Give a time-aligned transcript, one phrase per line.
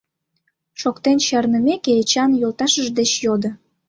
[0.81, 3.49] Шоктен чарнымеке, Эчан йолташыж деч йодо: